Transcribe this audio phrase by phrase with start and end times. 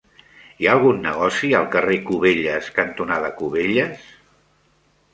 [0.63, 4.13] Hi ha algun negoci al carrer Cubelles cantonada Cubelles?